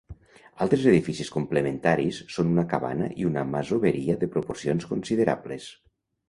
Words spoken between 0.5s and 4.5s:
Altres edificis complementaris són una cabana i una masoveria de